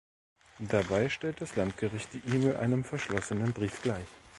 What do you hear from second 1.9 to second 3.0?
die E-Mail einem